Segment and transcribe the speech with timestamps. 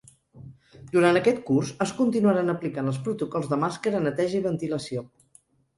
[0.95, 5.11] Durant aquest curs, es continuaran aplicant els protocols de màscara, neteja i ventilació.